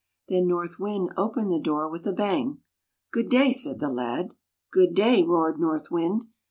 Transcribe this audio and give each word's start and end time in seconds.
Then 0.29 0.47
North 0.47 0.79
Wind 0.79 1.11
opened 1.15 1.51
the 1.51 1.59
door 1.59 1.87
with 1.87 2.07
a 2.07 2.11
bang!" 2.11 2.57
Good 3.13 3.29
day," 3.29 3.53
said 3.53 3.79
the 3.79 3.91
lad. 3.91 4.33
Good 4.71 4.95
day!' 4.95 5.21
roared 5.21 5.59
North 5.59 5.91
Wind. 5.91 6.25